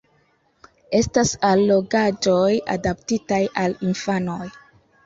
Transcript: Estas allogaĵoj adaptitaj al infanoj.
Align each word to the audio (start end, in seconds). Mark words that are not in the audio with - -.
Estas 0.99 1.35
allogaĵoj 1.51 2.51
adaptitaj 2.79 3.43
al 3.67 3.79
infanoj. 3.93 4.45